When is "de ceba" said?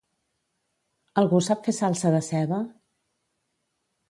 2.17-2.61